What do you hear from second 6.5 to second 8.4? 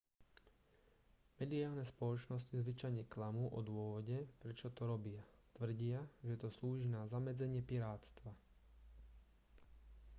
slúži na zamedzenie pirátstva